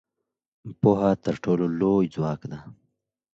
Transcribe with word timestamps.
پوهه 0.81 1.11
تر 1.23 1.35
ټولو 1.43 1.65
لوی 1.79 2.05
ځواک 2.15 2.41
دی. 2.51 2.59